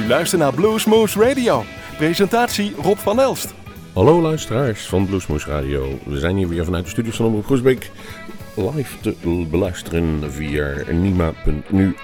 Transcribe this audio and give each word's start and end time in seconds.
U 0.00 0.06
luistert 0.08 0.40
naar 0.40 0.54
Bluesmoose 0.54 1.20
Radio. 1.20 1.64
Presentatie 1.96 2.74
Rob 2.82 2.96
van 2.96 3.20
Elst. 3.20 3.54
Hallo 3.92 4.20
luisteraars 4.20 4.86
van 4.86 5.06
Bluesmoose 5.06 5.48
Radio. 5.48 5.98
We 6.04 6.18
zijn 6.18 6.36
hier 6.36 6.48
weer 6.48 6.64
vanuit 6.64 6.84
de 6.84 6.90
studios 6.90 7.16
van 7.16 7.26
Omroep 7.26 7.44
Groesbeek 7.44 7.90
live 8.54 9.00
te 9.00 9.14
beluisteren 9.50 10.32
via 10.32 10.74
nima.nu, 10.90 11.96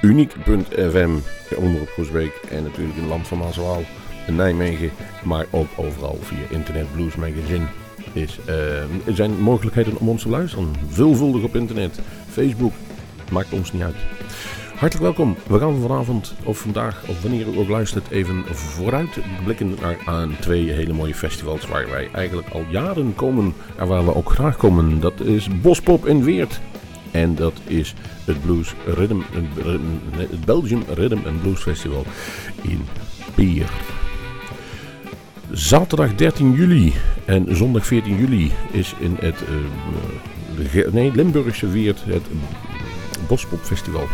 uniek.fm, 0.00 1.10
Omroep 1.56 1.88
Groesbeek 1.88 2.32
en 2.50 2.62
natuurlijk 2.62 2.96
in 2.96 3.02
het 3.02 3.10
land 3.10 3.28
van 3.28 3.38
Maaswaal 3.38 3.82
Nijmegen, 4.28 4.90
maar 5.24 5.46
ook 5.50 5.68
overal 5.76 6.18
via 6.22 6.56
internet 6.56 6.92
Blues 6.92 7.14
Magazine. 7.14 7.64
Is, 8.12 8.38
uh, 8.48 8.80
er 8.80 9.14
zijn 9.14 9.40
mogelijkheden 9.40 9.96
om 9.98 10.08
ons 10.08 10.22
te 10.22 10.28
luisteren. 10.28 10.72
Veelvuldig 10.88 11.42
op 11.42 11.56
internet, 11.56 11.98
Facebook, 12.30 12.72
maakt 13.30 13.52
ons 13.52 13.72
niet 13.72 13.82
uit. 13.82 13.96
Hartelijk 14.82 15.16
welkom. 15.16 15.36
We 15.46 15.58
gaan 15.58 15.80
vanavond 15.80 16.34
of 16.44 16.58
vandaag 16.58 17.04
of 17.08 17.22
wanneer 17.22 17.46
u 17.46 17.58
ook 17.58 17.68
luistert 17.68 18.10
even 18.10 18.44
vooruit 18.46 19.18
blikken 19.44 19.76
naar 19.80 19.96
aan 20.04 20.36
twee 20.40 20.70
hele 20.70 20.92
mooie 20.92 21.14
festivals 21.14 21.66
waar 21.66 21.90
wij 21.90 22.08
eigenlijk 22.12 22.48
al 22.48 22.64
jaren 22.70 23.14
komen 23.14 23.54
en 23.76 23.86
waar 23.86 24.04
we 24.04 24.14
ook 24.14 24.30
graag 24.30 24.56
komen. 24.56 25.00
Dat 25.00 25.20
is 25.20 25.60
Bospop 25.60 26.06
in 26.06 26.24
Weert 26.24 26.60
en 27.10 27.34
dat 27.34 27.52
is 27.66 27.94
het 28.24 28.42
Blues 28.42 28.74
Rhythm, 28.86 29.20
het 30.16 30.44
Belgium 30.44 30.82
Rhythm 30.94 31.26
and 31.26 31.42
Blues 31.42 31.60
Festival 31.60 32.04
in 32.62 32.80
Pier. 33.34 33.70
Zaterdag 35.50 36.14
13 36.14 36.52
juli 36.52 36.92
en 37.24 37.56
zondag 37.56 37.86
14 37.86 38.16
juli 38.16 38.52
is 38.70 38.94
in 38.98 39.16
het 39.20 39.42
uh, 40.74 40.92
nee, 40.92 41.12
Limburgse 41.14 41.68
Weert 41.68 42.04
het 42.04 42.26
Bospop 43.32 43.64
Festival. 43.64 44.08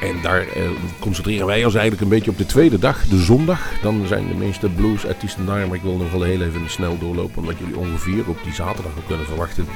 En 0.00 0.22
daar 0.22 0.46
eh, 0.46 0.62
concentreren 0.98 1.46
wij 1.46 1.64
ons 1.64 1.74
eigenlijk 1.74 2.02
een 2.02 2.16
beetje 2.16 2.30
op 2.30 2.38
de 2.38 2.46
tweede 2.46 2.78
dag, 2.78 3.04
de 3.04 3.18
zondag. 3.22 3.72
Dan 3.82 4.06
zijn 4.06 4.28
de 4.28 4.34
meeste 4.34 4.68
bluesartiesten 4.68 5.46
daar, 5.46 5.66
maar 5.66 5.76
ik 5.76 5.82
wil 5.82 5.96
nog 5.96 6.10
wel 6.10 6.22
heel 6.22 6.40
even 6.40 6.70
snel 6.70 6.98
doorlopen, 6.98 7.38
omdat 7.38 7.58
jullie 7.58 7.76
ongeveer 7.76 8.28
op 8.28 8.38
die 8.42 8.52
zaterdag 8.52 8.92
ook 8.98 9.06
kunnen 9.06 9.26
verwachten. 9.26 9.66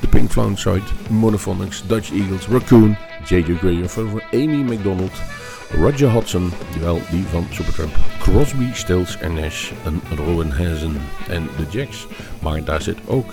De 0.00 0.08
Pink 0.08 0.30
Floyd, 0.30 0.82
Monophonics, 1.08 1.82
Dutch 1.86 2.12
Eagles, 2.12 2.46
Raccoon, 2.46 2.96
J.J. 3.24 3.56
Graham, 3.56 4.20
Amy 4.32 4.72
McDonald, 4.72 5.22
Roger 5.70 6.10
Hodgson, 6.10 6.52
wel 6.80 7.00
die 7.10 7.24
van 7.30 7.46
Supertramp, 7.50 7.96
Crosby, 8.18 8.72
Stills 8.72 9.18
en 9.18 9.34
Nash, 9.34 9.70
en 9.84 10.00
Rowan 10.16 10.50
Hazen 10.50 10.96
en 11.28 11.48
de 11.56 11.78
Jacks. 11.78 12.06
Maar 12.42 12.64
daar 12.64 12.82
zit 12.82 12.98
ook 13.06 13.32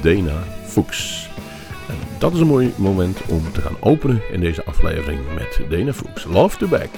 Dana 0.00 0.42
Fuchs. 0.66 1.27
En 1.88 1.94
dat 2.18 2.32
is 2.32 2.40
een 2.40 2.46
mooi 2.46 2.72
moment 2.76 3.20
om 3.28 3.52
te 3.52 3.60
gaan 3.60 3.76
openen 3.80 4.22
in 4.32 4.40
deze 4.40 4.64
aflevering 4.64 5.20
met 5.34 5.60
Dana 5.70 5.92
Fuchs. 5.92 6.24
Love 6.24 6.58
to 6.58 6.66
Back. 6.66 6.88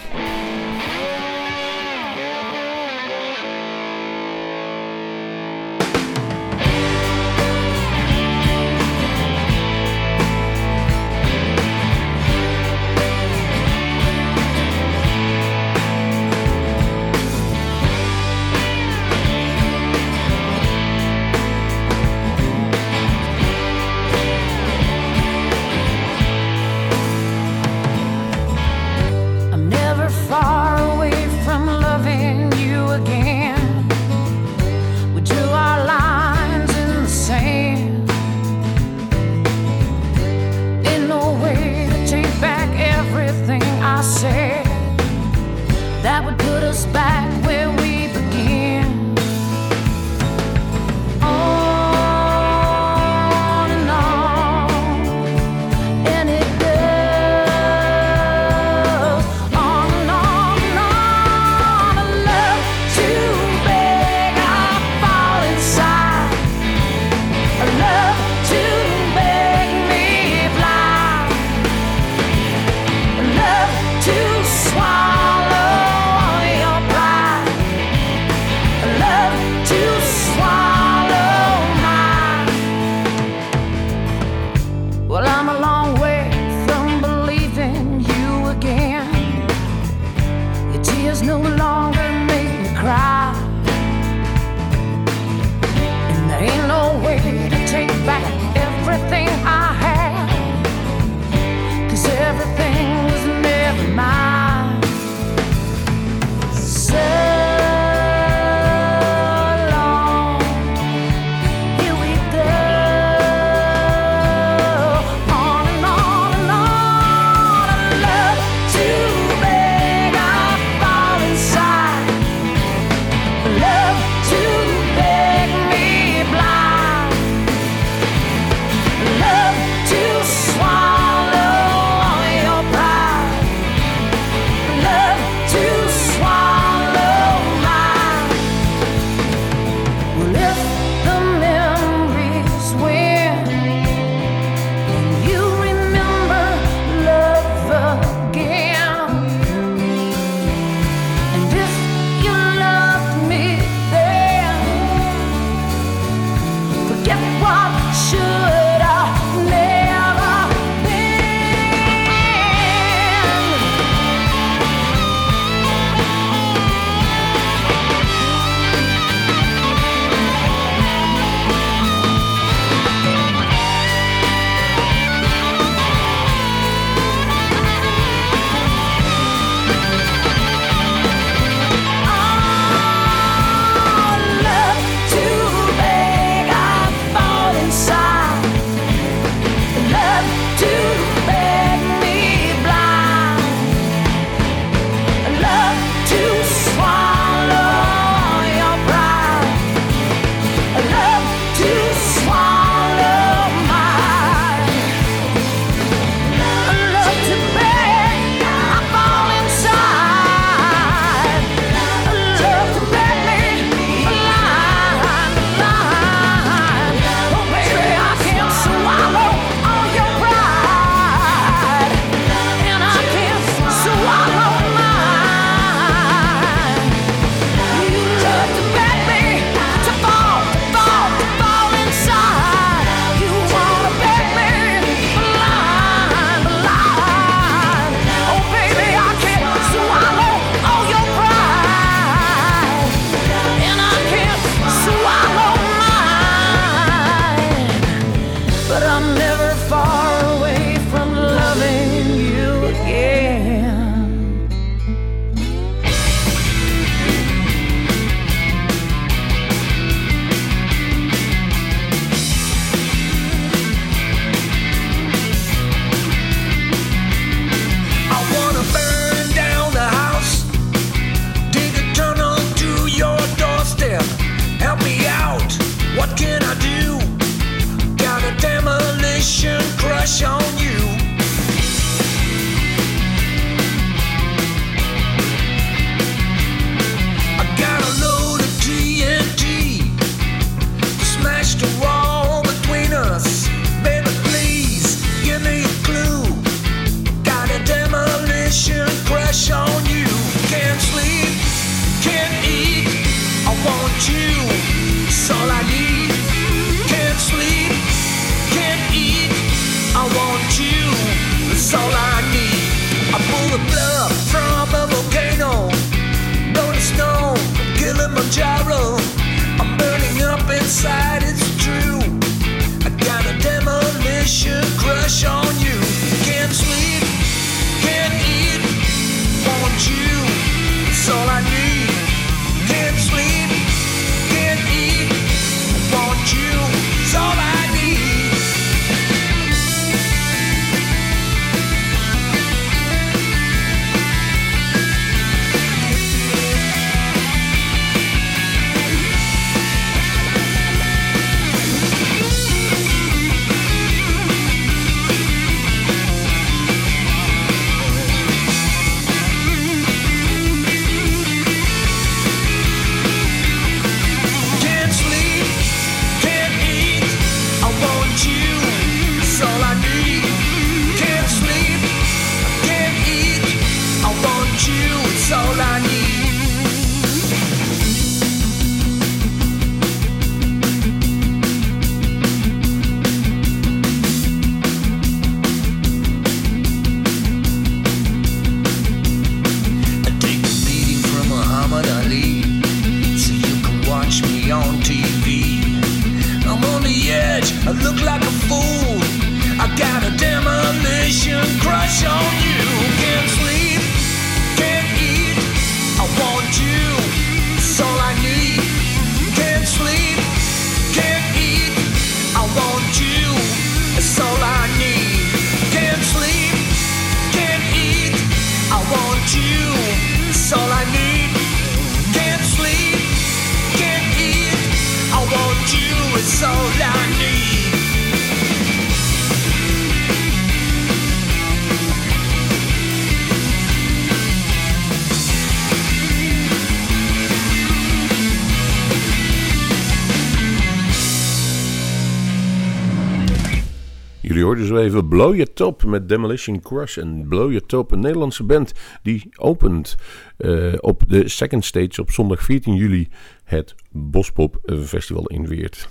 Hoorden 444.51 444.69
zo 444.69 444.77
even 444.77 445.09
Blow 445.09 445.35
Your 445.35 445.53
Top 445.53 445.85
met 445.85 446.09
Demolition 446.09 446.61
Crush. 446.61 446.99
En 446.99 447.29
Blow 447.29 447.51
Your 447.51 447.67
Top, 447.67 447.93
een 447.93 448.01
Nederlandse 448.01 448.45
band 448.45 448.73
die 449.03 449.29
opent 449.37 449.97
eh, 450.37 450.73
op 450.81 451.03
de 451.07 451.29
second 451.29 451.65
stage 451.65 452.01
op 452.01 452.11
zondag 452.11 452.43
14 452.43 452.75
juli 452.75 453.09
het 453.45 453.75
Bospop 453.91 454.59
Festival 454.85 455.27
in 455.27 455.49
Weert. 455.49 455.89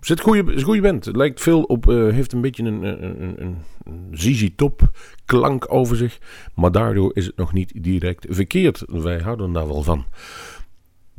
Zit 0.00 0.20
goede, 0.20 0.52
is 0.52 0.60
een 0.60 0.66
goede 0.66 0.80
band. 0.80 1.04
Het 1.04 1.16
lijkt 1.16 1.40
veel 1.40 1.62
op, 1.62 1.88
eh, 1.88 2.08
heeft 2.08 2.32
een 2.32 2.40
beetje 2.40 2.62
een, 2.62 2.82
een, 2.82 3.04
een, 3.04 3.42
een, 3.42 3.56
een 3.84 4.08
ZZ 4.10 4.48
Top 4.56 4.90
klank 5.24 5.72
over 5.72 5.96
zich. 5.96 6.18
Maar 6.54 6.72
daardoor 6.72 7.10
is 7.14 7.26
het 7.26 7.36
nog 7.36 7.52
niet 7.52 7.72
direct 7.82 8.26
verkeerd. 8.28 8.84
Wij 8.86 9.18
houden 9.18 9.52
daar 9.52 9.66
wel 9.66 9.82
van. 9.82 10.04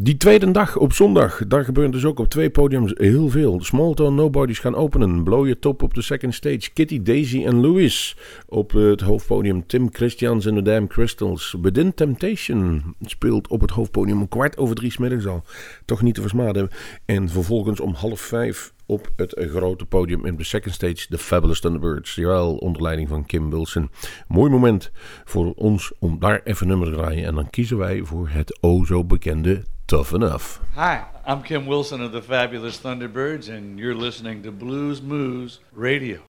Die 0.01 0.18
tweede 0.18 0.51
dag 0.51 0.77
op 0.77 0.94
zondag, 0.94 1.48
daar 1.48 1.65
gebeurt 1.65 1.91
dus 1.91 2.06
ook 2.06 2.20
op 2.20 2.29
twee 2.29 2.50
podiums 2.50 2.91
heel 2.96 3.29
veel. 3.29 3.63
Small 3.63 3.94
Town 3.94 4.15
Nobody's 4.15 4.60
gaan 4.60 4.75
openen. 4.75 5.24
Blow 5.24 5.39
Your 5.39 5.60
Top 5.60 5.84
op 5.84 5.94
de 5.94 6.01
second 6.01 6.34
stage. 6.34 6.70
Kitty, 6.74 7.01
Daisy 7.01 7.46
en 7.46 7.62
Louis 7.62 8.18
op 8.48 8.72
het 8.72 9.01
hoofdpodium. 9.01 9.68
Tim 9.68 9.89
Christians 9.91 10.46
en 10.46 10.56
de 10.56 10.62
Damn 10.62 10.88
Crystals. 10.88 11.56
Within 11.62 11.94
Temptation 11.94 12.96
speelt 13.01 13.48
op 13.48 13.62
het 13.62 13.72
hoofdpodium 13.72 14.20
om 14.20 14.27
kwart 14.27 14.58
over 14.58 14.75
drie 14.75 14.91
's 14.91 14.98
middags 14.98 15.25
al. 15.25 15.44
Toch 15.86 16.01
niet 16.01 16.15
te 16.15 16.22
versmaden. 16.22 16.70
En 17.06 17.29
vervolgens 17.29 17.79
om 17.79 17.94
half 17.94 18.20
vijf 18.20 18.74
op 18.89 19.10
het 19.15 19.36
grote 19.38 19.86
podium 19.86 20.25
in 20.25 20.36
de 20.36 20.43
second 20.43 20.74
stage 20.74 21.08
The 21.08 21.17
Fabulous 21.17 21.60
Thunderbirds. 21.60 22.15
Jawel, 22.15 22.55
onder 22.55 22.81
leiding 22.81 23.10
van 23.10 23.25
Kim 23.25 23.50
Wilson. 23.50 23.89
Mooi 24.27 24.51
moment 24.51 24.91
voor 25.25 25.53
ons 25.53 25.91
om 26.00 26.19
daar 26.19 26.41
even 26.43 26.67
nummer 26.67 26.88
te 26.88 26.93
draaien. 26.93 27.25
En 27.25 27.36
dan 27.36 27.50
kiezen 27.50 27.77
wij 27.77 28.03
voor 28.03 28.29
het 28.29 28.58
o 28.62 28.86
zo 28.86 29.03
bekende 29.03 29.63
Tough 29.86 30.13
Enough. 30.13 30.60
Hi, 30.75 30.98
I'm 31.31 31.41
Kim 31.41 31.67
Wilson 31.67 32.03
of 32.03 32.12
the 32.12 32.22
Fabulous 32.22 32.77
Thunderbirds, 32.77 33.50
and 33.50 33.79
you're 33.79 34.01
listening 34.01 34.43
to 34.43 34.51
Blues 34.51 35.01
Moose 35.01 35.60
Radio. 35.75 36.28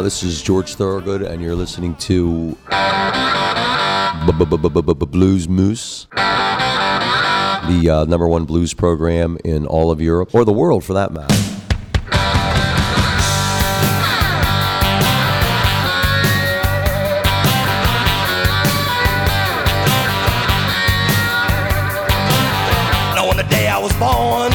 Uh, 0.00 0.02
this 0.02 0.22
is 0.22 0.40
George 0.40 0.76
Thorogood, 0.76 1.20
and 1.20 1.42
you're 1.42 1.54
listening 1.54 1.94
to 1.96 2.56
Blues 5.04 5.46
Moose, 5.46 6.06
the 6.14 7.90
uh, 7.92 8.06
number 8.06 8.26
one 8.26 8.46
blues 8.46 8.72
program 8.72 9.36
in 9.44 9.66
all 9.66 9.90
of 9.90 10.00
Europe, 10.00 10.34
or 10.34 10.46
the 10.46 10.54
world 10.54 10.84
for 10.84 10.94
that 10.94 11.12
matter. 11.12 11.34
Now 23.14 23.28
on 23.28 23.36
the 23.36 23.46
day 23.50 23.68
I 23.68 23.78
was 23.78 23.92
born, 23.98 24.50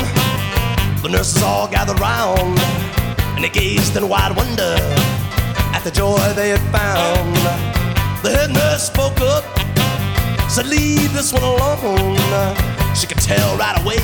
the 1.03 1.09
nurses 1.09 1.43
all 1.43 1.67
gathered 1.67 1.99
round, 1.99 2.57
and 3.35 3.43
they 3.43 3.49
gazed 3.49 3.95
in 3.95 4.09
wide 4.09 4.35
wonder 4.35 5.14
the 5.85 5.91
joy 5.91 6.17
they 6.33 6.49
had 6.49 6.65
found. 6.73 7.35
The 8.23 8.31
head 8.31 8.49
nurse 8.49 8.87
spoke 8.87 9.21
up, 9.21 9.43
said, 10.49 10.65
"Leave 10.65 11.13
this 11.13 11.31
one 11.31 11.43
alone." 11.43 12.17
She 12.95 13.05
could 13.05 13.21
tell 13.21 13.55
right 13.55 13.79
away 13.79 14.01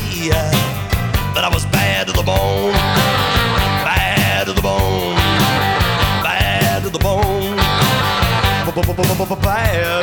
that 1.34 1.44
I 1.44 1.50
was 1.52 1.66
bad 1.66 2.06
to 2.06 2.14
the 2.14 2.22
bone, 2.22 2.74
bad 3.84 4.46
to 4.46 4.54
the 4.54 4.62
bone, 4.62 5.16
bad 6.22 6.84
to 6.84 6.92
the 6.92 7.00
bone, 7.00 7.58
bad, 9.42 9.42
bad, 9.42 10.02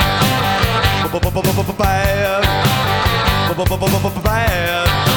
bad, 4.24 5.07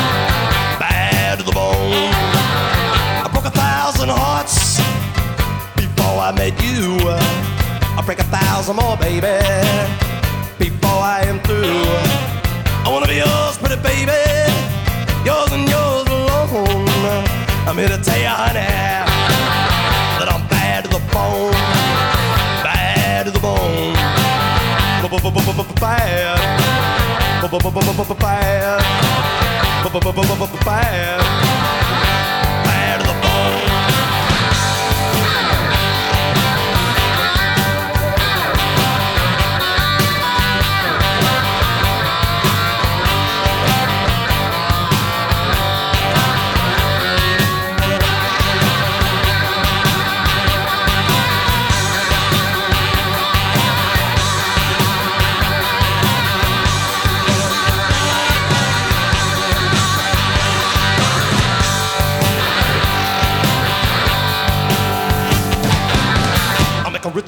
I'll 6.84 8.04
break 8.04 8.18
a 8.18 8.24
thousand 8.24 8.78
more, 8.78 8.98
baby, 8.98 9.22
before 10.58 11.02
I 11.04 11.22
am 11.28 11.40
through. 11.42 11.86
I 12.84 12.90
wanna 12.90 13.06
be 13.06 13.18
yours, 13.18 13.58
pretty 13.60 13.80
baby, 13.84 14.12
yours 15.24 15.52
and 15.52 15.70
yours 15.70 16.08
alone. 16.10 17.26
I'm 17.68 17.78
here 17.78 17.88
to 17.88 18.02
tell 18.02 18.18
you, 18.18 18.26
honey, 18.26 18.66
that 20.18 20.28
I'm 20.28 20.48
bad 20.48 20.86
to 20.86 20.90
the 20.90 21.00
bone, 21.14 21.54
bad 22.64 23.26
to 23.28 23.32
the 23.32 23.40
bone, 23.40 23.94
bad, 29.86 30.48
bad, 30.48 30.66
bad 30.66 31.51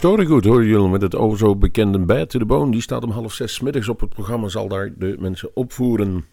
Thorogood 0.00 0.44
horen 0.44 0.66
jullie 0.66 0.88
met 0.88 1.02
het 1.02 1.14
o 1.14 1.36
zo 1.36 1.56
bekende 1.56 1.98
Bad 1.98 2.30
to 2.30 2.38
the 2.38 2.44
Bone. 2.44 2.70
Die 2.70 2.80
staat 2.80 3.04
om 3.04 3.10
half 3.10 3.32
zes 3.32 3.60
middags 3.60 3.88
op 3.88 4.00
het 4.00 4.08
programma. 4.08 4.48
Zal 4.48 4.68
daar 4.68 4.92
de 4.98 5.16
mensen 5.18 5.50
opvoeren 5.54 6.24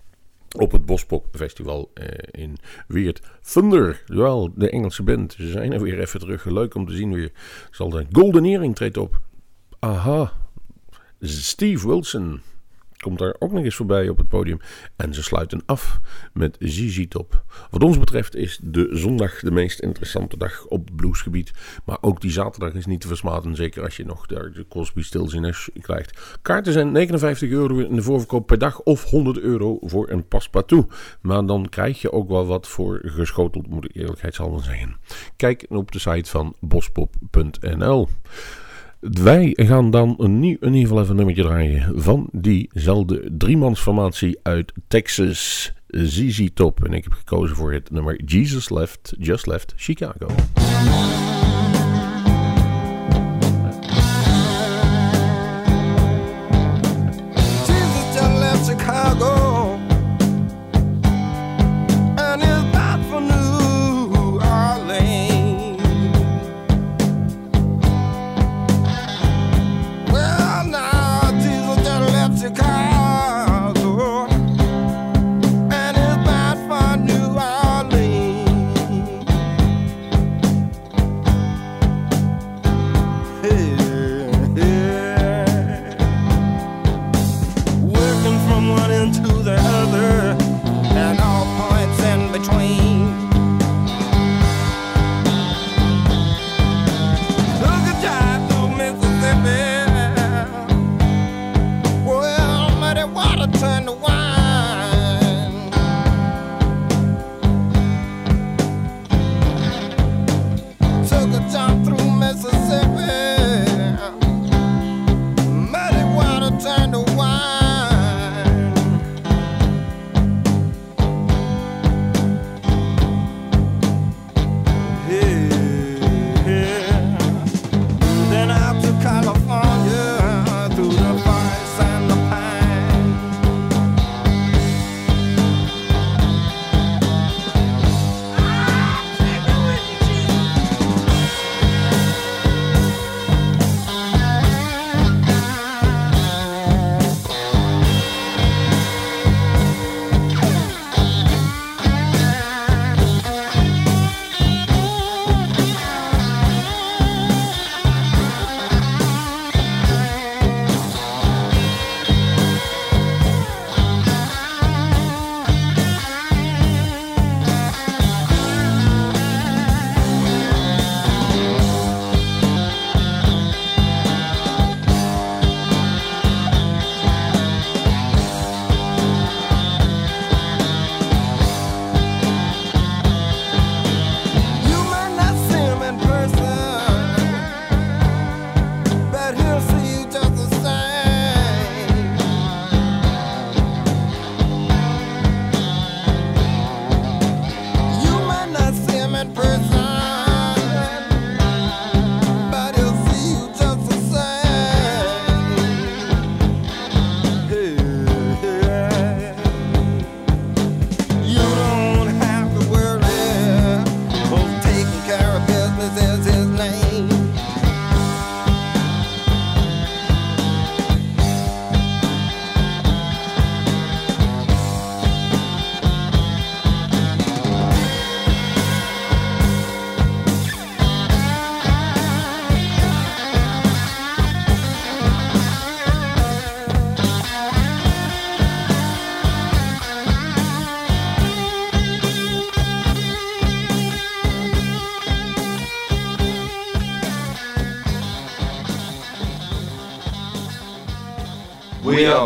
op 0.58 0.72
het 0.72 0.86
Bospop 0.86 1.26
Festival 1.32 1.92
eh, 1.94 2.08
in 2.32 2.58
Weert. 2.88 3.22
Thunder, 3.42 4.04
wel 4.06 4.52
de 4.56 4.70
Engelse 4.70 5.04
band. 5.04 5.34
Ze 5.34 5.48
zijn 5.48 5.74
er 5.74 5.82
weer 5.82 6.00
even 6.00 6.20
terug. 6.20 6.46
Leuk 6.46 6.76
om 6.76 6.86
te 6.86 6.96
zien 6.96 7.14
weer. 7.14 7.32
Zal 7.72 7.90
de 7.90 8.06
Golden 8.12 8.46
Earring 8.46 8.76
treedt 8.76 8.98
op. 8.98 9.20
Aha. 9.80 10.32
Steve 11.22 11.88
Wilson 11.88 12.42
komt 13.06 13.20
daar 13.20 13.36
ook 13.40 13.52
nog 13.52 13.64
eens 13.64 13.76
voorbij 13.76 14.10
op 14.10 14.18
het 14.18 14.28
podium. 14.28 14.60
En 14.96 15.14
ze 15.14 15.24
sluiten 15.24 15.62
af 15.66 16.00
met 16.34 16.56
ZZ 16.60 17.06
Top. 17.08 17.44
Wat 17.70 17.84
ons 17.84 18.00
betreft 18.00 18.36
is 18.36 18.60
de 18.64 18.90
zondag 18.92 19.40
de 19.40 19.52
meest 19.52 19.80
interessante 19.80 20.38
dag 20.38 20.66
op 20.66 20.90
bluesgebied. 20.96 21.52
Maar 21.86 21.98
ook 22.02 22.22
die 22.22 22.32
zaterdag 22.32 22.74
is 22.74 22.86
niet 22.86 23.02
te 23.02 23.08
versmaten. 23.08 23.56
Zeker 23.56 23.84
als 23.84 23.98
je 23.98 24.06
nog 24.06 24.26
daar 24.26 24.52
de 24.52 24.66
Crosby, 24.70 25.02
Stills 25.02 25.34
Nash 25.34 25.68
krijgt. 25.82 26.38
Kaarten 26.42 26.74
zijn 26.74 26.92
59 26.92 27.50
euro 27.50 27.78
in 27.78 27.96
de 27.96 28.02
voorverkoop 28.02 28.48
per 28.48 28.58
dag. 28.58 28.82
Of 28.82 29.04
100 29.04 29.40
euro 29.40 29.78
voor 29.82 30.10
een 30.10 30.28
paspartout. 30.28 30.94
Maar 31.22 31.46
dan 31.46 31.70
krijg 31.70 32.02
je 32.02 32.12
ook 32.12 32.30
wel 32.30 32.46
wat 32.46 32.68
voor 32.68 33.00
geschoteld, 33.04 33.68
moet 33.68 33.86
ik 33.86 33.96
eerlijkheidshalve 33.96 34.64
zeggen. 34.64 34.96
Kijk 35.36 35.66
op 35.70 35.92
de 35.92 36.00
site 36.00 36.30
van 36.30 36.56
bospop.nl. 36.60 38.08
Wij 39.12 39.54
gaan 39.56 39.92
dan 39.92 40.16
nieuw, 40.18 40.58
in 40.60 40.74
ieder 40.74 40.82
geval 40.82 40.98
even 40.98 41.10
een 41.10 41.16
nummertje 41.16 41.44
draaien 41.44 42.02
van 42.02 42.30
diezelfde 42.32 43.30
driemansformatie 43.38 44.40
uit 44.44 44.74
Texas, 44.88 45.74
ZZ 45.88 46.48
Top. 46.54 46.84
En 46.86 46.94
ik 46.94 47.04
heb 47.04 47.14
gekozen 47.14 47.56
voor 47.56 47.74
het 47.74 47.92
nummer 47.92 48.24
Jesus 48.24 48.70
Left, 48.70 49.14
Just 49.18 49.46
Left 49.46 49.74
Chicago. 49.76 50.28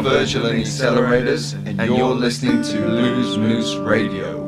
Virtual 0.01 0.45
and 0.45 0.63
Accelerators, 0.63 1.53
and 1.67 1.77
you're 1.81 2.15
listening 2.15 2.62
to 2.63 2.88
Lose 2.88 3.38
Moose 3.38 3.75
Radio. 3.75 4.38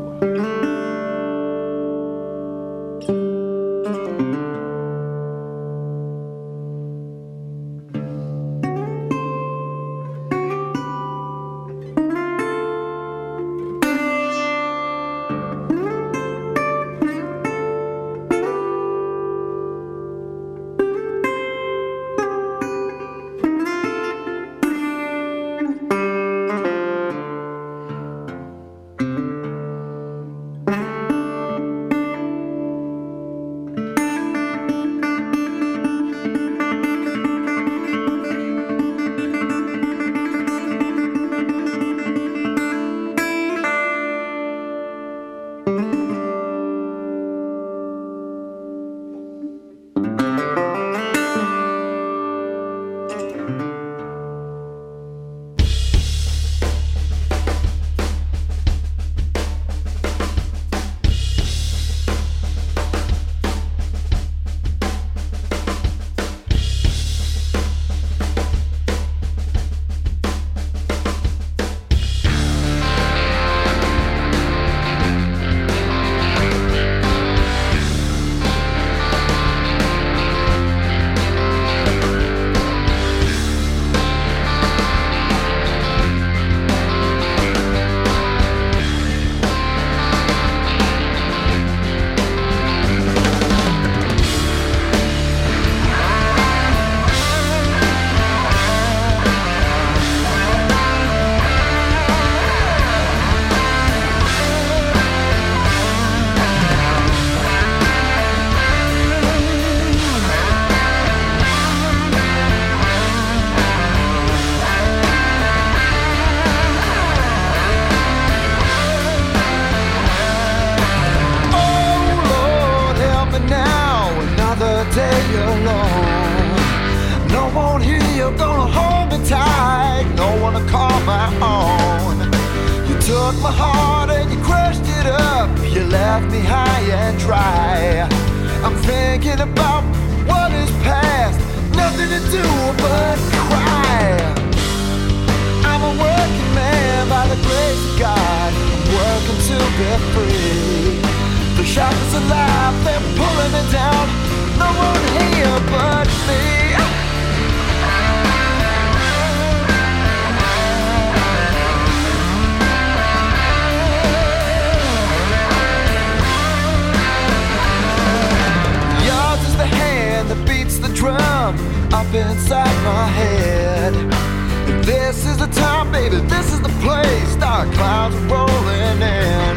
This 175.21 175.33
is 175.33 175.37
the 175.37 175.61
time, 175.61 175.91
baby, 175.91 176.15
this 176.15 176.51
is 176.51 176.61
the 176.61 176.73
place. 176.81 177.35
Dark 177.35 177.71
clouds 177.73 178.15
are 178.15 178.25
rolling 178.25 179.01
in. 179.05 179.53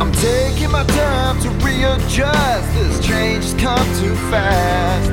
I'm 0.00 0.12
taking 0.12 0.70
my 0.70 0.84
time 0.84 1.40
to 1.42 1.48
readjust. 1.66 2.72
This 2.78 3.04
change 3.04 3.42
has 3.50 3.54
come 3.54 3.84
too 3.98 4.14
fast. 4.30 5.10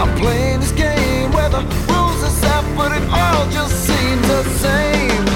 I'm 0.00 0.16
playing 0.16 0.60
this 0.60 0.72
game 0.72 1.30
where 1.32 1.50
the 1.50 1.60
rules 1.92 2.24
are 2.24 2.36
set, 2.40 2.64
but 2.74 2.90
it 2.96 3.04
all 3.12 3.44
just 3.50 3.84
seems 3.84 4.26
the 4.28 4.42
same. 4.64 5.26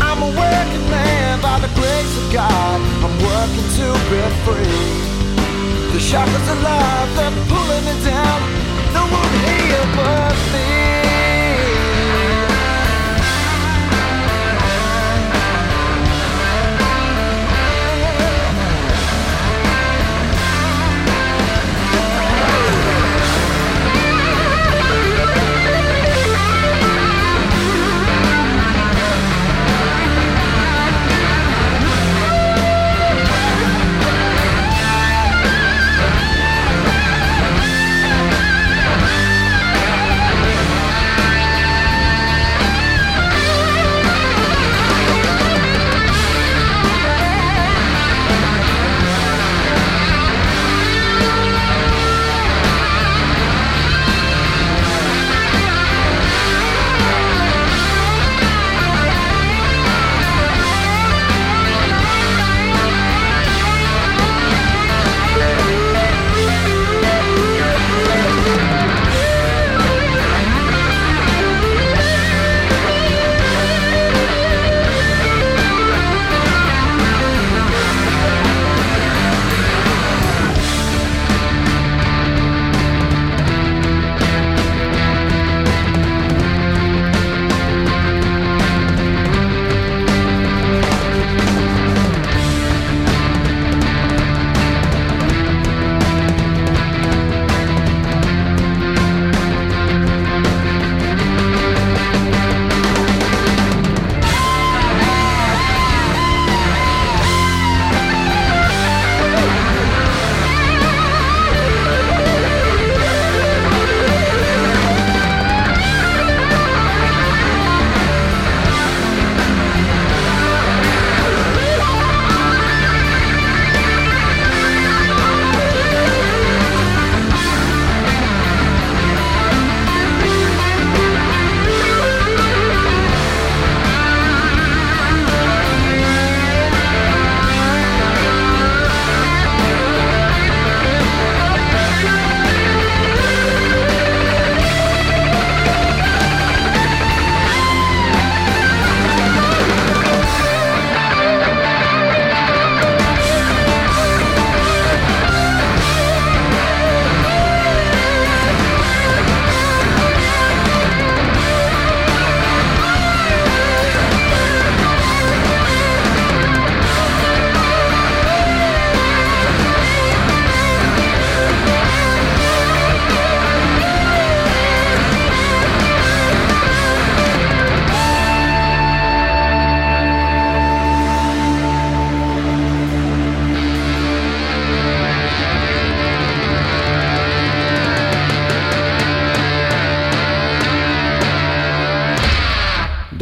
I'm 0.00 0.22
a 0.24 0.32
working 0.32 0.86
man 0.88 1.42
by 1.42 1.60
the 1.60 1.68
grace 1.76 2.14
of 2.16 2.32
God. 2.32 2.80
I'm 3.04 3.16
working 3.20 3.68
to 3.76 3.86
be 4.08 4.20
free. 4.48 5.92
The 5.92 6.00
shackles 6.00 6.48
of 6.48 6.58
life, 6.62 7.10
they're 7.16 7.36
pulling 7.52 7.84
me 7.84 7.94
down. 8.02 8.40
No 8.96 9.04
one 9.12 9.32
here 9.44 9.86
but 9.94 10.36
me. 10.56 11.01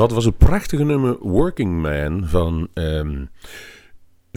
Dat 0.00 0.12
was 0.12 0.24
het 0.24 0.38
prachtige 0.38 0.84
nummer 0.84 1.16
Working 1.18 1.82
Man 1.82 2.22
van 2.28 2.68
ehm, 2.74 3.24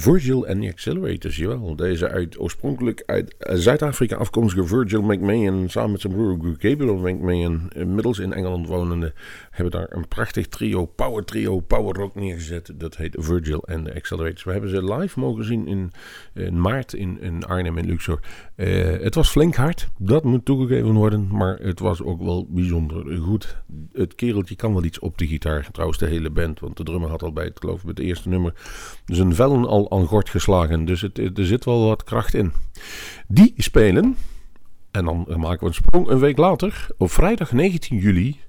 Virgil 0.04 0.48
and 0.48 0.62
the 0.62 0.68
Accelerators. 0.68 1.38
Jawel, 1.38 1.76
deze 1.76 2.10
uit, 2.10 2.40
oorspronkelijk 2.40 3.04
uit 3.06 3.36
eh, 3.38 3.56
Zuid-Afrika 3.56 4.16
afkomstige 4.16 4.68
Virgil 4.68 5.02
McMahon 5.02 5.70
samen 5.70 5.92
met 5.92 6.02
zijn 6.02 6.14
broer 6.14 6.56
Gabriel 6.58 6.96
McMahon, 6.96 7.70
inmiddels 7.76 8.20
in 8.20 8.34
Engeland 8.34 8.68
wonende, 8.68 9.14
hebben 9.50 9.72
daar 9.74 9.88
een 9.90 10.08
prachtig 10.08 10.48
trio, 10.48 10.86
power 10.86 11.24
trio, 11.26 11.60
power 11.60 11.96
rock 11.96 12.16
neergezet. 12.16 12.74
Dat 12.76 12.98
heet 12.98 13.16
Virgil 13.20 13.64
and 13.66 13.86
the 13.86 13.96
Accelerators. 13.96 14.44
We 14.44 14.52
hebben 14.52 14.70
ze 14.70 14.94
live 14.94 15.20
mogen 15.20 15.46
zien 15.46 15.68
in, 15.68 15.92
in 16.34 16.62
maart 16.62 16.94
in, 16.94 17.22
in 17.22 17.46
Arnhem 17.46 17.78
in 17.78 17.86
Luxor. 17.86 18.20
Eh, 18.56 19.00
het 19.00 19.16
was 19.16 19.30
flink 19.30 19.56
hard, 19.56 19.90
dat 19.98 20.24
moet 20.24 20.46
toegegeven 20.46 20.94
worden, 20.94 21.28
maar 21.32 21.60
het 21.62 21.80
was 21.80 22.02
ook 22.02 22.22
wel 22.22 22.48
bijzonder 22.50 23.18
goed. 23.18 23.58
Het 23.94 24.16
kereltje 24.16 24.56
kan 24.56 24.74
wel 24.74 24.84
iets 24.84 25.00
op 25.00 25.18
de 25.18 25.28
gitaar, 25.28 25.68
trouwens 25.72 26.00
de 26.00 26.08
hele 26.08 26.30
band, 26.30 26.60
want 26.60 26.78
de 26.78 26.84
drummer 26.84 27.10
had 27.10 27.24
al 27.24 27.34
bij 27.34 27.46
het 27.46 27.60
geloof 27.60 27.82
ik 27.82 27.88
het 27.88 28.00
eerste 28.00 28.30
nummer 28.30 28.54
zijn 29.06 29.36
vellen 29.36 29.66
al 29.66 29.92
aan 29.94 30.06
gort 30.06 30.30
geslagen. 30.30 30.86
Dus 30.86 31.02
het, 31.02 31.18
er 31.18 31.46
zit 31.46 31.66
wel 31.66 31.88
wat 31.88 32.04
kracht 32.04 32.34
in. 32.34 32.52
Die 33.28 33.54
spelen, 33.58 34.18
en 34.92 35.06
dan 35.06 35.26
maken 35.38 35.60
we 35.60 35.66
een 35.66 35.74
sprong 35.74 36.08
een 36.08 36.20
week 36.20 36.38
later, 36.38 36.88
op 36.98 37.12
vrijdag 37.12 37.52
19 37.52 37.98
juli 37.98 38.40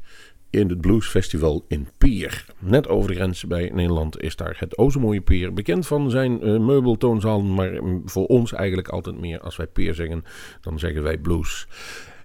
in 0.50 0.68
het 0.68 0.80
Blues 0.80 1.07
Festival 1.07 1.64
in 1.68 1.88
Pier. 1.98 2.44
Net 2.59 2.88
over 2.88 3.09
de 3.09 3.14
grens 3.14 3.44
bij 3.44 3.70
Nederland 3.74 4.20
is 4.20 4.37
daar 4.37 4.57
het 4.59 4.78
Ozemooie 4.78 5.20
Pier. 5.20 5.52
Bekend 5.52 5.87
van 5.87 6.11
zijn 6.11 6.48
uh, 6.48 6.61
meubeltoonzalen, 6.61 7.54
maar 7.54 7.83
mm, 7.83 8.02
voor 8.04 8.26
ons 8.26 8.52
eigenlijk 8.52 8.88
altijd 8.88 9.20
meer 9.20 9.40
als 9.40 9.57
wij 9.57 9.66
Pier 9.66 9.94
zeggen, 9.94 10.24
dan 10.61 10.78
zeggen 10.78 11.02
wij 11.02 11.18
blues. 11.18 11.66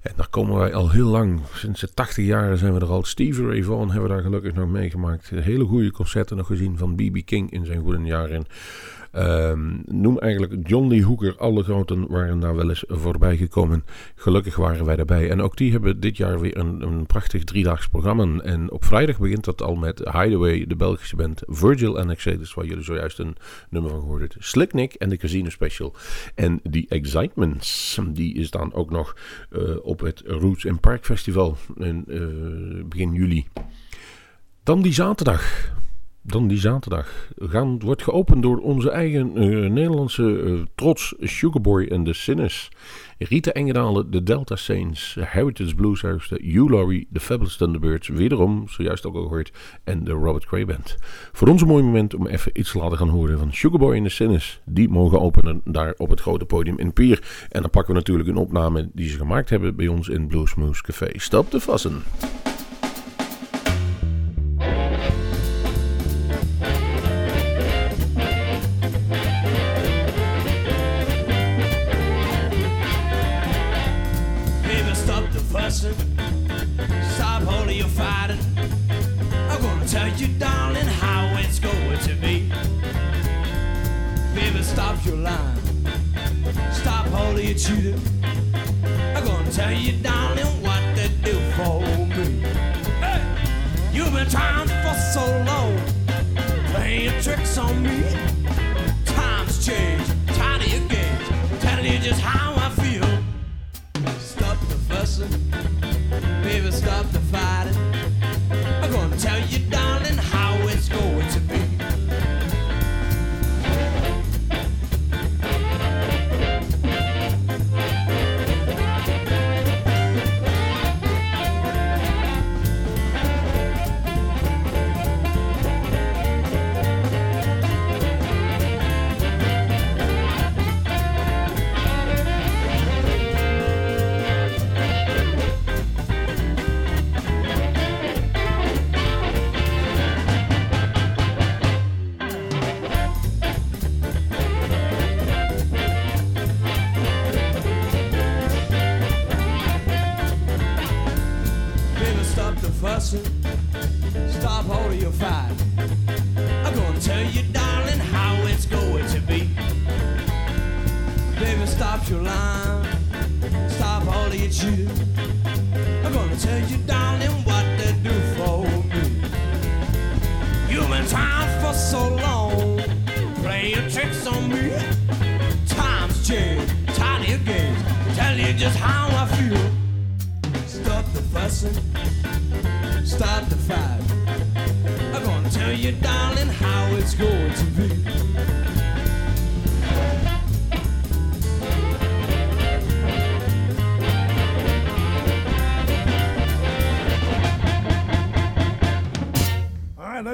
En 0.02 0.14
daar 0.16 0.30
komen 0.30 0.58
wij 0.58 0.74
al 0.74 0.90
heel 0.90 1.08
lang. 1.08 1.40
Sinds 1.54 1.82
de 1.82 1.94
80 1.94 2.26
jaren 2.26 2.58
zijn 2.58 2.74
we 2.74 2.80
er 2.80 2.88
al. 2.88 3.04
Stevie 3.04 3.46
Ray 3.46 3.64
Vaughan 3.64 3.92
hebben 3.92 4.10
we 4.10 4.16
daar 4.16 4.24
gelukkig 4.24 4.54
nog 4.54 4.70
meegemaakt. 4.70 5.30
Hele 5.30 5.66
goede 5.66 5.92
concerten 5.92 6.38
nog 6.38 6.48
gezien 6.48 6.78
van 6.78 6.96
B.B. 6.96 7.26
King 7.26 7.52
in 7.52 7.66
zijn 7.66 7.82
goede 7.82 8.04
jaren. 8.04 8.46
Um, 9.16 9.82
noem 9.86 10.20
eigenlijk 10.20 10.70
John 10.70 10.88
Lee 10.88 11.04
Hooker. 11.04 11.38
Alle 11.38 11.64
groten 11.64 12.08
waren 12.08 12.40
daar 12.40 12.56
wel 12.56 12.70
eens 12.70 12.84
voorbij 12.88 13.38
gekomen. 13.38 13.86
Gelukkig 14.16 14.56
waren 14.56 14.86
wij 14.86 14.96
daarbij. 14.96 15.30
En 15.30 15.42
ook 15.42 15.58
die 15.58 15.72
hebben 15.72 16.00
dit 16.00 16.18
jaar 16.18 16.40
weer 16.40 16.58
een, 16.58 16.82
een 16.82 17.06
prachtig 17.06 17.44
driedaags 17.44 17.88
programma. 17.88 18.42
En 18.44 18.72
op 18.72 18.86
vrijdag 18.86 19.20
begint 19.20 19.44
dat 19.44 19.62
al 19.62 19.76
met 19.76 20.00
Hideaway, 20.00 20.66
de 20.68 20.76
Belgische 20.76 21.16
band. 21.16 21.42
Virgil 21.46 22.00
en 22.00 22.10
Exodus, 22.10 22.54
waar 22.54 22.66
jullie 22.66 22.84
zojuist 22.84 23.20
een 23.20 23.36
nummer 23.70 23.92
van 23.92 24.00
gehoord 24.00 24.20
hebben. 24.20 24.44
Slicknick 24.44 24.94
en 24.94 25.10
de 25.10 25.18
Casino 25.18 25.50
Special. 25.50 25.96
En 26.36 26.60
die 26.64 26.86
Excitements, 26.90 28.00
die 28.08 28.34
is 28.34 28.50
dan 28.50 28.74
ook 28.74 28.90
nog 28.90 29.16
uh, 29.52 29.76
op 29.82 30.00
het 30.00 30.24
Roots 30.26 30.66
Park 30.82 31.06
Festival 31.06 31.58
in 31.78 32.04
uh, 32.08 32.84
begin 32.86 33.14
juli. 33.14 33.48
Dan 34.64 34.82
die 34.82 34.94
zaterdag 34.94 35.72
dan 36.32 36.48
die 36.48 36.60
zaterdag 36.60 37.30
gaan, 37.38 37.80
wordt 37.80 38.04
geopend 38.04 38.44
door 38.44 38.58
onze 38.58 38.90
eigen 38.90 39.44
uh, 39.44 39.70
Nederlandse 39.70 40.24
uh, 40.24 40.62
trots 40.76 41.16
Sugarboy 41.20 41.86
en 41.86 42.04
de 42.04 42.14
Sinners. 42.14 42.70
Rita 43.18 43.52
Engedalen, 43.52 44.12
de 44.12 44.24
Delta 44.24 44.56
Saints, 44.56 45.18
Heritage 45.20 45.76
Blueshouse, 45.76 46.38
de 46.38 46.44
Hugh 46.44 46.70
Laurie, 46.70 47.08
de 47.10 47.20
Fabulous 47.20 47.58
Thunderbirds, 47.58 48.08
wederom, 48.08 48.68
zojuist 48.68 49.06
ook 49.06 49.16
al 49.16 49.22
gehoord, 49.22 49.52
en 49.84 50.04
de 50.04 50.12
Robert 50.12 50.46
Cray 50.46 50.66
Band. 50.66 50.98
Voor 51.32 51.48
ons 51.48 51.62
een 51.62 51.68
mooi 51.68 51.84
moment 51.84 52.14
om 52.14 52.28
even 52.28 52.60
iets 52.60 52.72
te 52.72 52.78
laten 52.78 52.98
gaan 52.98 53.10
horen 53.10 53.40
van 53.40 53.54
Sugarboy 53.54 53.96
en 53.96 54.04
de 54.04 54.10
Sinners. 54.10 54.62
Die 54.66 54.90
mogen 54.90 55.22
openen 55.22 55.62
daar 55.66 55.94
op 55.98 56.10
het 56.10 56.22
grote 56.22 56.46
podium 56.46 56.78
in 56.78 56.94
Pier. 56.94 57.48
En 57.50 57.62
dan 57.62 57.70
pakken 57.70 57.94
we 57.94 58.00
natuurlijk 58.00 58.30
een 58.30 58.36
opname 58.36 58.90
die 58.94 59.10
ze 59.10 59.18
gemaakt 59.18 59.50
hebben 59.50 59.76
bij 59.76 59.88
ons 59.88 60.08
in 60.08 60.28
Bluesmoose 60.28 60.84
Café. 60.84 61.10
Stap 61.14 61.50
te 61.50 61.60
vassen. 61.60 62.02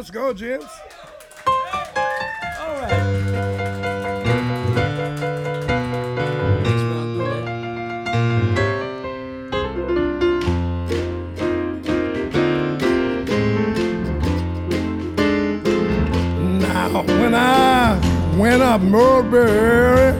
Let's 0.05 0.11
go, 0.11 0.33
gents. 0.33 0.65
All 1.47 2.75
right. 2.75 3.01
when 17.07 17.33
I 17.33 18.37
went 18.37 18.61
up 18.61 18.81
Mulberry. 18.81 20.13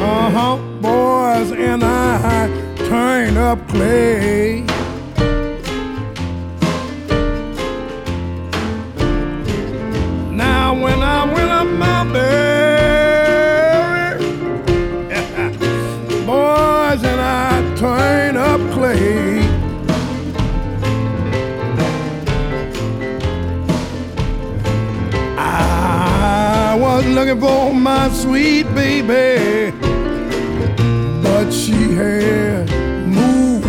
Uh 0.00 0.30
huh, 0.30 0.56
boys, 0.80 1.52
and 1.52 1.84
I 1.84 2.48
turned 2.88 3.36
up 3.36 3.68
clay. 3.68 4.45
Baby, 28.86 29.76
but 31.22 31.50
she 31.50 31.78
had 31.98 32.70
moved 33.18 33.66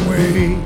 away. 0.00 0.58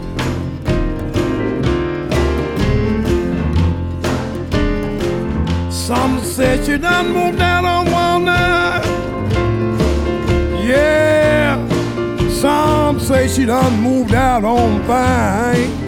Some 5.71 6.21
said 6.23 6.65
she 6.65 6.79
done 6.79 7.13
moved 7.13 7.41
out 7.41 7.65
on 7.65 7.91
Walnut. 7.93 8.87
Yeah, 10.65 11.59
some 12.31 13.01
say 13.01 13.29
she 13.29 13.45
done 13.45 13.81
moved 13.83 14.15
out 14.15 14.45
on 14.45 14.81
Vine. 14.83 15.80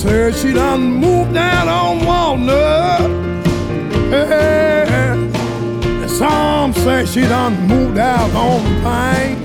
Say 0.00 0.32
she 0.32 0.54
done 0.54 0.94
moved 0.94 1.36
out 1.36 1.68
on 1.68 2.06
Walnut. 2.06 3.10
Yeah. 4.10 5.12
And 5.12 6.10
some 6.10 6.72
say 6.72 7.04
she 7.04 7.20
done 7.20 7.66
moved 7.68 7.98
out 7.98 8.34
on 8.34 8.62
Pine. 8.82 9.36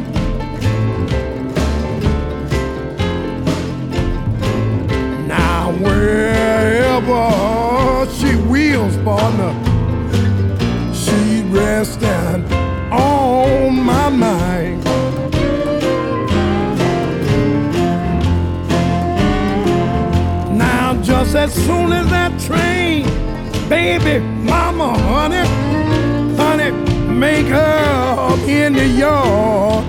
Now 5.27 5.73
wherever 5.73 7.25
she 8.13 8.37
wheels, 8.47 8.95
partner, 9.03 9.53
she 10.93 11.41
resting 11.49 12.07
on 12.07 12.24
as 21.45 21.53
soon 21.53 21.93
as 21.93 22.09
that 22.09 22.31
train, 22.39 23.03
baby, 23.69 24.17
mama, 24.19 24.97
honey, 24.97 25.45
honey, 26.35 26.71
make 27.13 27.45
her 27.45 28.29
up 28.31 28.39
in 28.49 28.73
the 28.73 28.87
yard. 28.87 29.85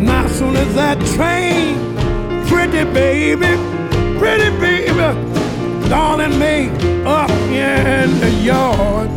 Now 0.00 0.26
as 0.26 0.38
soon 0.38 0.54
as 0.56 0.72
that 0.76 0.98
train, 1.14 1.74
pretty 2.46 2.84
baby, 2.92 3.52
pretty 4.20 4.50
baby, 4.60 5.08
darling, 5.88 6.38
make 6.38 6.70
up 7.04 7.30
in 7.50 8.20
the 8.20 8.30
yard. 8.44 9.09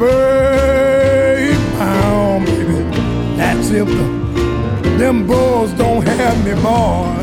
Vicksburg 0.00 1.58
bound, 1.78 2.46
baby. 2.46 2.72
That's 3.36 3.70
if 3.70 3.86
the, 3.86 4.94
them 4.98 5.26
boys 5.26 5.72
don't 5.74 6.06
have 6.06 6.42
me, 6.44 6.54
boy. 6.62 7.19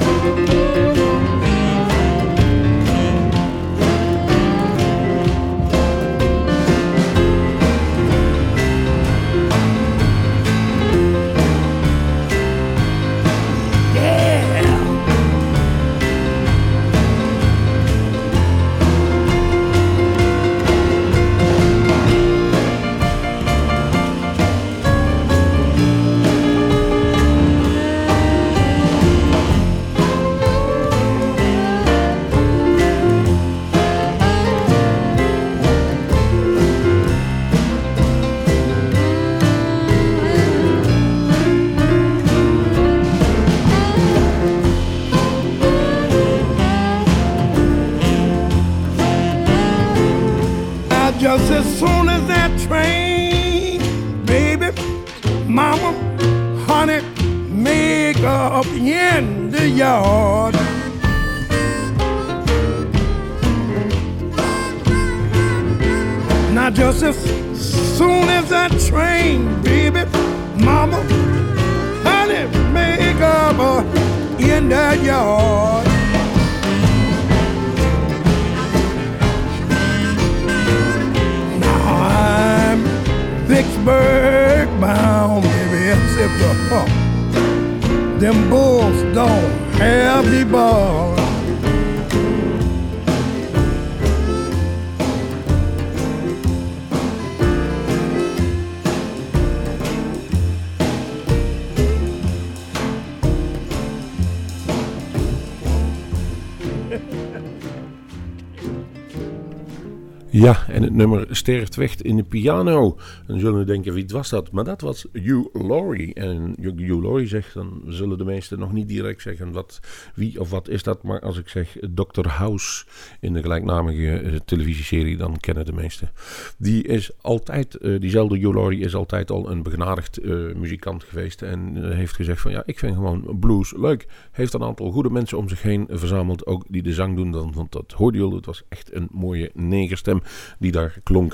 Sterft 111.38 111.76
weg 111.76 112.02
in 112.02 112.16
de 112.16 112.24
piano. 112.24 112.98
Dan 113.28 113.40
zullen 113.40 113.60
we 113.60 113.66
denken, 113.66 113.94
wie 113.94 114.06
was 114.08 114.30
dat? 114.30 114.52
Maar 114.52 114.64
dat 114.64 114.82
was 114.82 115.06
Hugh 115.14 115.48
Laurie. 115.54 116.14
En 116.14 116.56
Hugh 116.62 117.02
Laurie 117.02 117.28
zegt, 117.28 117.54
dan 117.54 117.82
zullen 117.88 118.18
de 118.18 118.26
meesten 118.26 118.60
nog 118.60 118.72
niet 118.74 118.88
direct 118.88 119.22
zeggen 119.22 119.52
wat, 119.52 119.80
wie 120.16 120.40
of 120.40 120.50
wat 120.50 120.70
is 120.70 120.84
dat. 120.84 121.04
Maar 121.04 121.20
als 121.20 121.38
ik 121.38 121.50
zeg 121.50 121.78
Dr. 121.94 122.28
House 122.28 122.86
in 123.20 123.34
de 123.34 123.42
gelijknamige 123.42 124.20
eh, 124.20 124.36
televisieserie, 124.46 125.18
dan 125.18 125.40
kennen 125.40 125.66
de 125.66 125.74
meesten. 125.74 126.12
Die 126.58 126.84
is 126.84 127.12
altijd, 127.22 127.76
eh, 127.76 128.00
diezelfde 128.00 128.38
Hugh 128.38 128.56
Laurie 128.56 128.80
is 128.80 128.96
altijd 128.96 129.32
al 129.32 129.52
een 129.52 129.64
begenadigd 129.64 130.18
eh, 130.18 130.32
muzikant 130.56 131.04
geweest. 131.04 131.42
En 131.42 131.94
heeft 131.94 132.16
gezegd 132.16 132.42
van, 132.42 132.52
ja, 132.52 132.64
ik 132.66 132.80
vind 132.80 132.94
gewoon 132.94 133.38
blues 133.40 133.74
leuk. 133.76 134.08
Heeft 134.32 134.54
een 134.54 134.64
aantal 134.64 134.92
goede 134.92 135.10
mensen 135.10 135.38
om 135.38 135.50
zich 135.50 135.62
heen 135.62 135.88
verzameld, 135.90 136.46
ook 136.46 136.66
die 136.68 136.84
de 136.84 136.94
zang 136.94 137.16
doen. 137.16 137.32
Dan, 137.32 137.54
want 137.54 137.72
dat 137.72 137.92
hoorde 137.92 138.18
je 138.18 138.36
het 138.36 138.46
was 138.46 138.64
echt 138.70 138.94
een 138.94 139.08
mooie 139.12 139.52
negerstem 139.54 140.22
die 140.60 140.72
daar 140.72 140.98
klonk. 141.04 141.27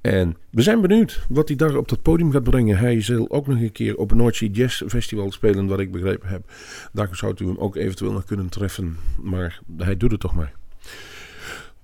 En 0.00 0.36
we 0.50 0.62
zijn 0.62 0.80
benieuwd 0.80 1.26
wat 1.28 1.48
hij 1.48 1.56
daar 1.56 1.76
op 1.76 1.88
dat 1.88 2.02
podium 2.02 2.32
gaat 2.32 2.42
brengen. 2.42 2.78
Hij 2.78 3.00
zal 3.00 3.30
ook 3.30 3.46
nog 3.46 3.60
een 3.60 3.72
keer 3.72 3.96
op 3.96 4.10
een 4.10 4.16
Noordzee 4.16 4.50
Jazz 4.50 4.82
Festival 4.86 5.32
spelen, 5.32 5.66
wat 5.66 5.80
ik 5.80 5.92
begrepen 5.92 6.28
heb. 6.28 6.50
Daar 6.92 7.08
zou 7.12 7.34
u 7.38 7.46
hem 7.46 7.58
ook 7.58 7.76
eventueel 7.76 8.12
nog 8.12 8.24
kunnen 8.24 8.48
treffen. 8.48 8.96
Maar 9.22 9.60
hij 9.76 9.96
doet 9.96 10.10
het 10.10 10.20
toch 10.20 10.34
maar. 10.34 10.52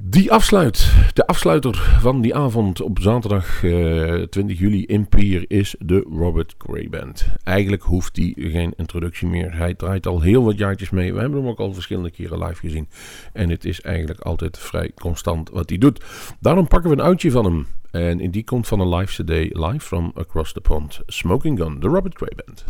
Die 0.03 0.33
afsluit, 0.33 0.93
de 1.13 1.27
afsluiter 1.27 1.99
van 2.01 2.21
die 2.21 2.35
avond 2.35 2.81
op 2.81 2.99
zaterdag 3.01 3.65
eh, 3.65 4.23
20 4.23 4.59
juli 4.59 4.85
in 4.85 5.09
Pier 5.09 5.45
is 5.49 5.75
de 5.79 6.07
Robert 6.19 6.55
Gray 6.59 6.89
Band. 6.89 7.27
Eigenlijk 7.43 7.83
hoeft 7.83 8.17
hij 8.17 8.35
geen 8.37 8.73
introductie 8.77 9.29
meer. 9.29 9.57
Hij 9.57 9.75
draait 9.75 10.07
al 10.07 10.21
heel 10.21 10.45
wat 10.45 10.59
jaartjes 10.59 10.91
mee. 10.91 11.13
We 11.15 11.21
hebben 11.21 11.39
hem 11.39 11.49
ook 11.49 11.59
al 11.59 11.73
verschillende 11.73 12.11
keren 12.11 12.39
live 12.39 12.61
gezien. 12.61 12.89
En 13.33 13.51
het 13.51 13.65
is 13.65 13.81
eigenlijk 13.81 14.21
altijd 14.21 14.59
vrij 14.59 14.91
constant 14.95 15.51
wat 15.51 15.69
hij 15.69 15.79
doet. 15.79 16.05
Daarom 16.41 16.69
pakken 16.69 16.91
we 16.91 16.97
een 16.97 17.03
uitje 17.03 17.31
van 17.31 17.45
hem. 17.45 17.67
En 17.91 18.31
die 18.31 18.45
komt 18.45 18.67
van 18.67 18.81
een 18.81 18.95
live 18.95 19.23
CD, 19.23 19.31
live 19.57 19.81
from 19.81 20.13
Across 20.15 20.53
the 20.53 20.61
Pond. 20.61 21.01
Smoking 21.07 21.59
Gun, 21.59 21.81
de 21.81 21.87
Robert 21.87 22.17
Gray 22.17 22.33
Band. 22.45 22.65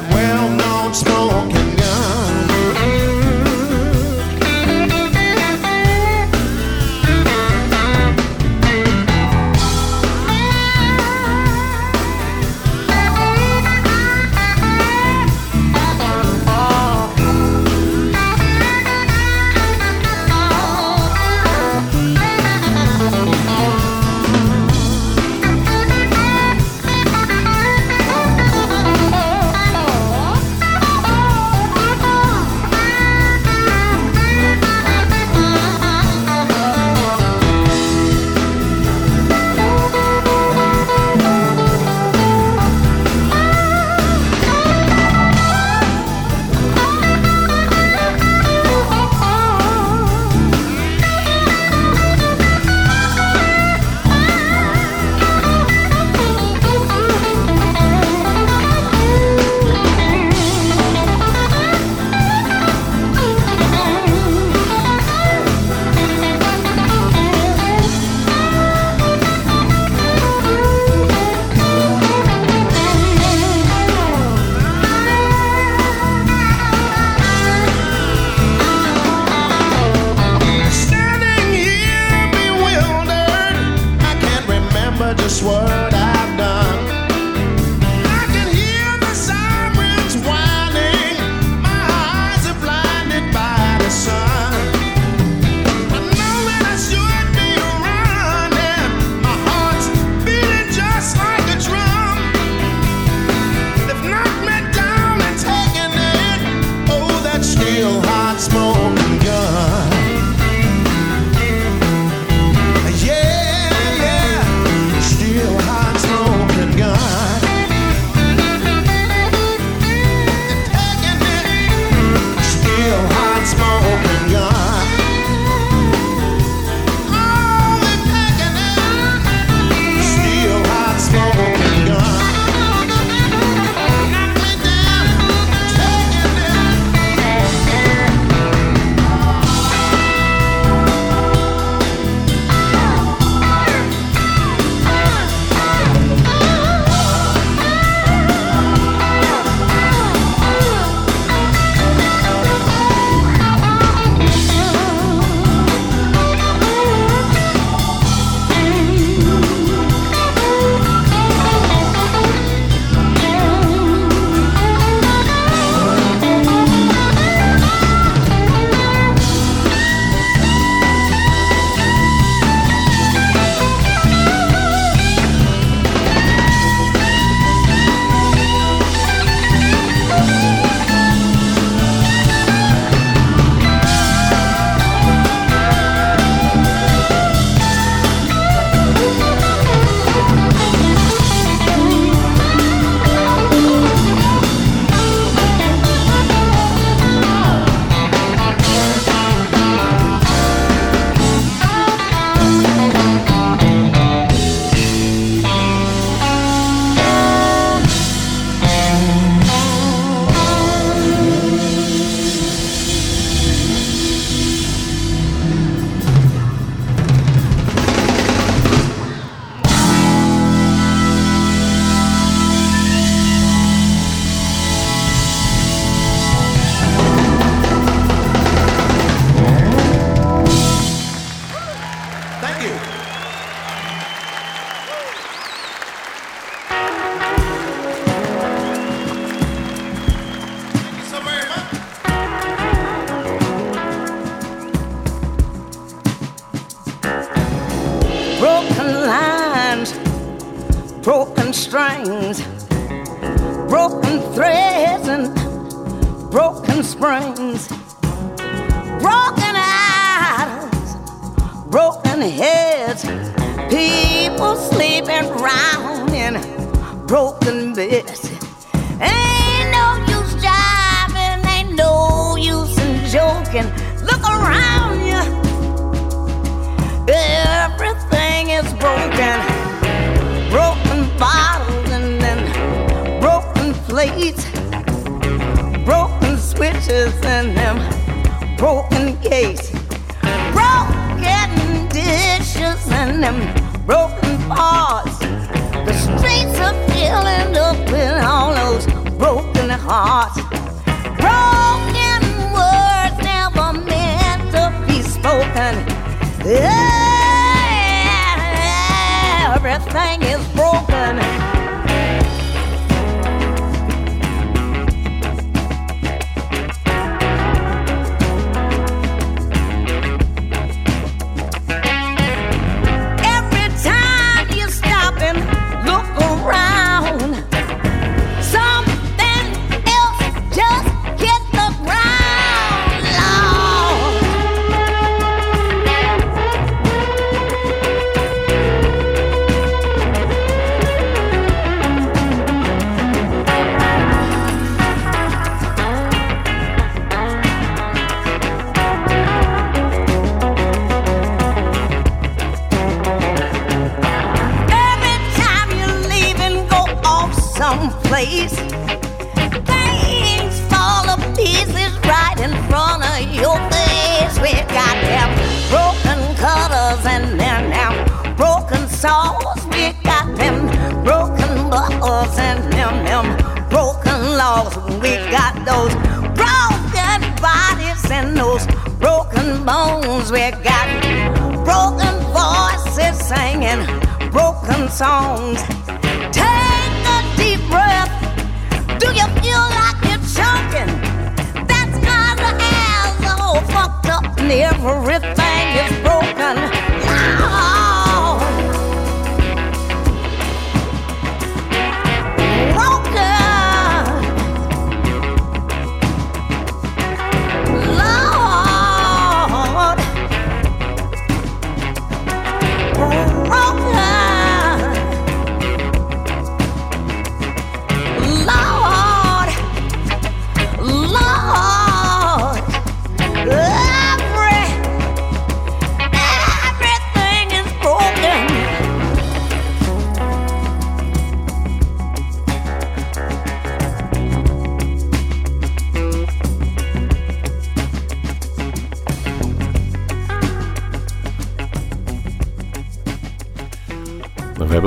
That 0.00 0.14
well-known 0.14 0.37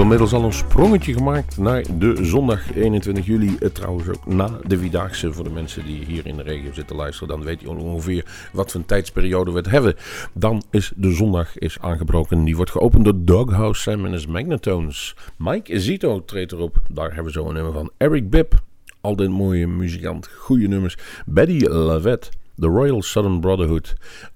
hebben 0.02 0.20
inmiddels 0.20 0.44
al 0.44 0.64
een 0.64 0.70
sprongetje 0.70 1.14
gemaakt 1.14 1.58
naar 1.58 1.84
de 1.98 2.26
zondag 2.26 2.76
21 2.76 3.26
juli. 3.26 3.58
Eh, 3.60 3.70
Trouwens 3.70 4.08
ook 4.08 4.26
na 4.26 4.60
de 4.68 4.78
Vierdaagse 4.78 5.34
voor 5.34 5.44
de 5.44 5.50
mensen 5.50 5.86
die 5.86 6.06
hier 6.06 6.26
in 6.28 6.36
de 6.38 6.44
regio 6.44 6.74
zitten 6.74 6.96
luisteren. 6.96 7.28
Dan 7.28 7.44
weet 7.44 7.62
je 7.62 7.70
ongeveer 7.70 8.50
wat 8.54 8.72
voor 8.72 8.80
een 8.80 8.86
tijdsperiode 8.86 9.52
we 9.52 9.58
het 9.58 9.70
hebben. 9.70 9.96
Dan 10.34 10.64
is 10.72 10.92
de 10.96 11.12
zondag 11.12 11.58
is 11.58 11.78
aangebroken. 11.80 12.44
Die 12.44 12.56
wordt 12.56 12.72
geopend 12.72 13.04
door 13.04 13.14
Doghouse 13.18 13.82
Sam 13.82 14.06
en 14.06 14.12
his 14.12 14.28
Magnetones. 14.28 15.16
Mike 15.38 15.80
Zito 15.80 16.26
treedt 16.26 16.52
erop. 16.52 16.82
Daar 16.92 17.08
hebben 17.08 17.26
we 17.26 17.32
zo 17.32 17.48
een 17.48 17.54
nummer 17.54 17.74
van. 17.74 17.92
Eric 17.98 18.30
Bibb. 18.30 18.54
Altijd 19.02 19.30
mooie 19.30 19.68
muzikant. 19.68 20.28
Goede 20.28 20.68
nummers. 20.68 20.98
Betty 21.26 21.66
Lavette. 21.66 22.30
The 22.60 22.68
Royal 22.68 23.02
Southern 23.02 23.40
Brotherhood, 23.40 23.94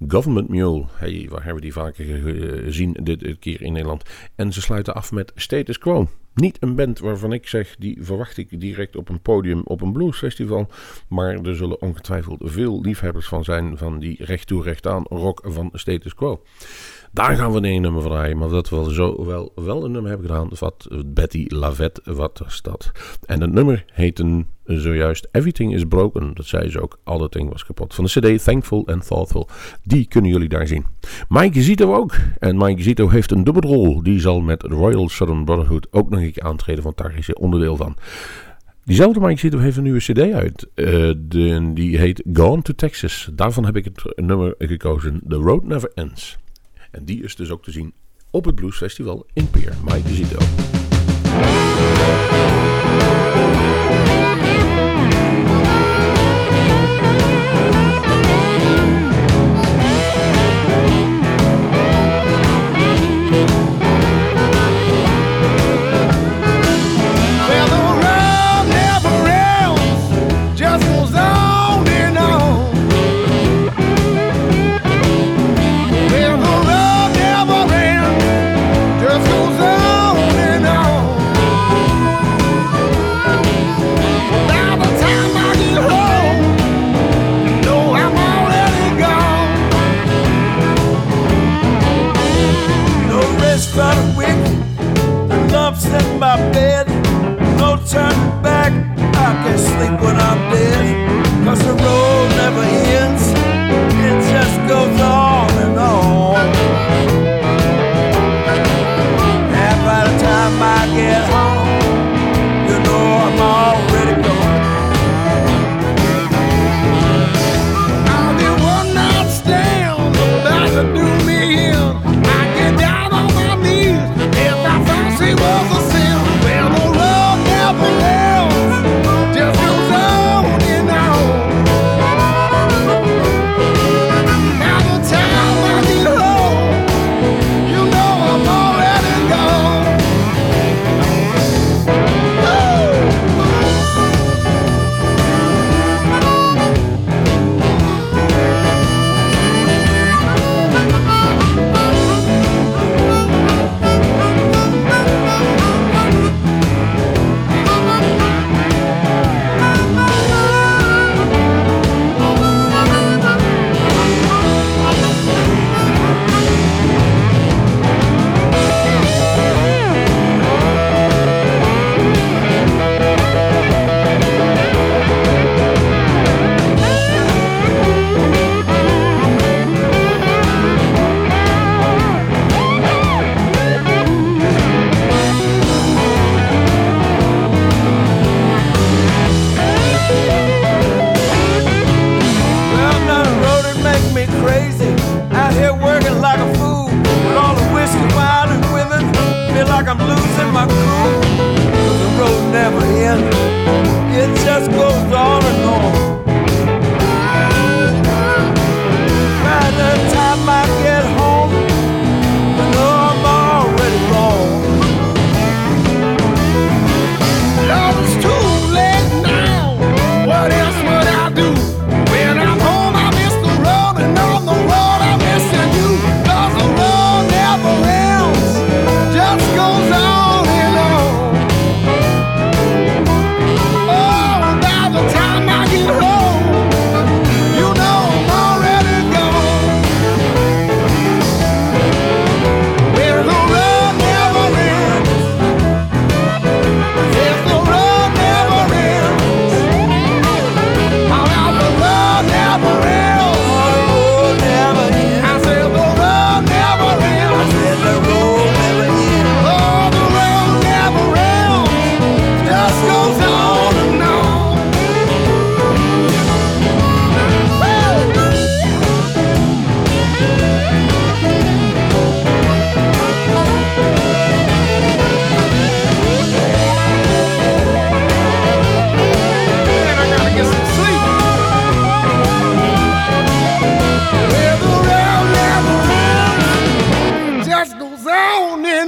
Government 0.07 0.49
Mule, 0.49 0.85
hey, 0.93 1.27
waar 1.29 1.43
hebben 1.43 1.61
die 1.61 1.73
vaker 1.73 2.05
ge- 2.05 2.61
gezien 2.63 2.97
dit 3.03 3.39
keer 3.39 3.61
in 3.61 3.71
Nederland. 3.73 4.03
En 4.35 4.53
ze 4.53 4.61
sluiten 4.61 4.95
af 4.95 5.11
met 5.11 5.31
Status 5.35 5.77
Quo. 5.77 6.07
Niet 6.33 6.57
een 6.59 6.75
band 6.75 6.99
waarvan 6.99 7.33
ik 7.33 7.47
zeg, 7.47 7.75
die 7.79 7.97
verwacht 8.01 8.37
ik 8.37 8.59
direct 8.59 8.95
op 8.95 9.09
een 9.09 9.21
podium 9.21 9.61
op 9.63 9.81
een 9.81 9.91
bluesfestival. 9.91 10.69
Maar 11.07 11.39
er 11.41 11.55
zullen 11.55 11.81
ongetwijfeld 11.81 12.41
veel 12.43 12.81
liefhebbers 12.81 13.27
van 13.27 13.43
zijn 13.43 13.77
van 13.77 13.99
die 13.99 14.23
recht 14.25 14.47
toe 14.47 14.63
recht 14.63 14.87
aan 14.87 15.03
rock 15.03 15.41
van 15.43 15.69
Status 15.73 16.13
Quo. 16.13 16.41
Daar 17.15 17.35
gaan 17.35 17.51
we 17.51 17.67
een 17.67 17.81
nummer 17.81 18.03
draaien, 18.03 18.37
maar 18.37 18.49
dat 18.49 18.69
we 18.69 18.93
zo, 18.93 19.25
wel, 19.25 19.51
wel 19.55 19.85
een 19.85 19.91
nummer 19.91 20.11
hebben 20.11 20.27
gedaan. 20.29 20.49
Wat 20.59 20.87
Betty 21.05 21.45
Lavette, 21.47 22.13
wat 22.13 22.39
was 22.43 22.61
dat? 22.61 22.91
En 23.25 23.41
het 23.41 23.51
nummer 23.51 23.85
heette 23.93 24.45
zojuist 24.63 25.27
Everything 25.31 25.73
is 25.73 25.83
Broken. 25.83 26.31
Dat 26.33 26.45
zei 26.45 26.69
ze 26.69 26.81
ook, 26.81 26.99
al 27.03 27.17
dat 27.17 27.33
ding 27.33 27.49
was 27.49 27.65
kapot. 27.65 27.93
Van 27.95 28.05
de 28.05 28.35
cd 28.35 28.43
Thankful 28.43 28.87
and 28.87 29.07
Thoughtful. 29.07 29.47
Die 29.83 30.07
kunnen 30.07 30.31
jullie 30.31 30.49
daar 30.49 30.67
zien. 30.67 30.85
Mike 31.29 31.61
Zito 31.61 31.95
ook. 31.95 32.15
En 32.39 32.57
Mike 32.57 32.81
Zito 32.81 33.09
heeft 33.09 33.31
een 33.31 33.43
dubbelrol. 33.43 34.03
Die 34.03 34.19
zal 34.19 34.41
met 34.41 34.63
Royal 34.63 35.09
Southern 35.09 35.45
Brotherhood 35.45 35.87
ook 35.91 36.09
nog 36.09 36.19
een 36.19 36.31
keer 36.31 36.43
aantreden, 36.43 36.83
want 36.83 36.97
daar 36.97 37.17
is 37.17 37.27
hij 37.27 37.35
onderdeel 37.35 37.75
van. 37.75 37.95
Diezelfde 38.83 39.19
Mike 39.19 39.39
Zito 39.39 39.57
heeft 39.57 39.77
een 39.77 39.83
nieuwe 39.83 39.99
cd 39.99 40.19
uit. 40.19 40.67
Eh, 40.73 40.85
de, 41.17 41.71
die 41.73 41.97
heet 41.97 42.23
Gone 42.33 42.61
to 42.61 42.73
Texas. 42.73 43.29
Daarvan 43.33 43.65
heb 43.65 43.75
ik 43.75 43.85
het 43.85 44.13
nummer 44.15 44.55
gekozen. 44.57 45.21
The 45.27 45.35
Road 45.35 45.63
Never 45.63 45.91
Ends. 45.93 46.37
En 46.95 47.05
die 47.05 47.23
is 47.23 47.35
dus 47.35 47.49
ook 47.49 47.63
te 47.63 47.71
zien 47.71 47.93
op 48.31 48.45
het 48.45 48.55
Blues 48.55 48.77
Festival 48.77 49.25
in 49.33 49.49
Peer. 49.49 49.73
Mike 49.83 50.13
Zito. 50.13 50.37
Well, 53.25 54.14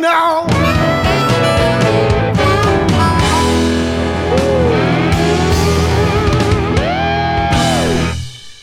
No! 0.07 0.56